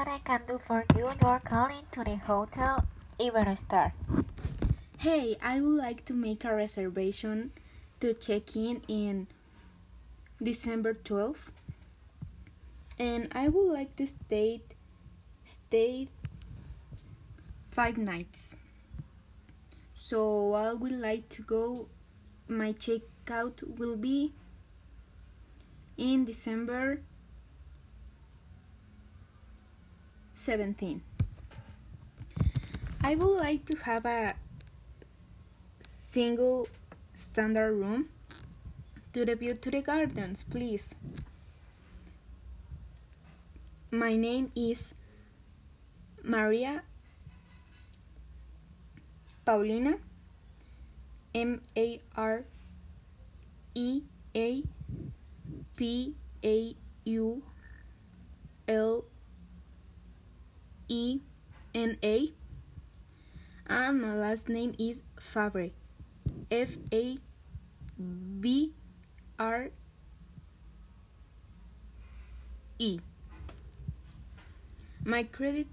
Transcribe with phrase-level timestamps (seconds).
[0.00, 1.12] What I can do for you?
[1.20, 2.86] You are calling to the hotel
[3.18, 3.92] Iberostar.
[4.96, 7.52] Hey, I would like to make a reservation
[8.00, 9.26] to check in in
[10.42, 11.50] December 12th.
[12.98, 14.62] And I would like to stay
[15.44, 16.08] stay
[17.70, 18.56] 5 nights.
[19.92, 21.88] So I would like to go
[22.48, 24.32] my checkout will be
[25.98, 27.02] in December
[30.40, 31.02] 17.
[33.04, 34.34] I would like to have a
[35.80, 36.68] single
[37.12, 38.08] standard room
[39.12, 40.96] to the view to the gardens, please.
[43.90, 44.94] My name is
[46.24, 46.84] Maria
[49.44, 49.98] Paulina
[51.34, 52.44] M A R
[53.74, 54.02] E
[54.34, 54.62] A
[55.76, 56.74] P A
[57.04, 57.42] U
[58.68, 59.04] L
[60.90, 61.20] E
[61.72, 62.32] N A.
[63.68, 65.70] And my last name is Fabre.
[66.50, 67.18] F A
[68.40, 68.72] B
[69.38, 69.68] R
[72.78, 72.98] E.
[75.04, 75.68] My credit